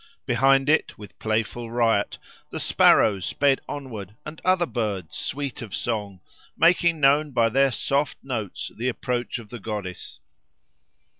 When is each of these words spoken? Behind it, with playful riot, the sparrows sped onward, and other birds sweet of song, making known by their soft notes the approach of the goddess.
Behind 0.25 0.67
it, 0.67 0.97
with 0.97 1.19
playful 1.19 1.69
riot, 1.69 2.17
the 2.49 2.59
sparrows 2.59 3.23
sped 3.23 3.61
onward, 3.69 4.15
and 4.25 4.41
other 4.43 4.65
birds 4.65 5.15
sweet 5.15 5.61
of 5.61 5.75
song, 5.75 6.21
making 6.57 6.99
known 6.99 7.29
by 7.33 7.49
their 7.49 7.71
soft 7.71 8.17
notes 8.23 8.71
the 8.75 8.89
approach 8.89 9.37
of 9.37 9.51
the 9.51 9.59
goddess. 9.59 10.19